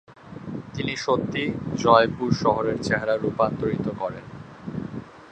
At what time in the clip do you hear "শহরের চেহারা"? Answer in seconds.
2.33-3.15